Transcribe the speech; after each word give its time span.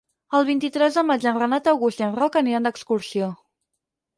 El 0.37 0.45
vint-i-tres 0.45 0.95
de 0.99 1.03
maig 1.09 1.27
en 1.31 1.37
Renat 1.43 1.69
August 1.73 2.03
i 2.03 2.07
en 2.07 2.15
Roc 2.23 2.41
aniran 2.43 2.69
d'excursió. 2.69 3.33